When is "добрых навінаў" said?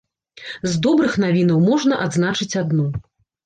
0.85-1.59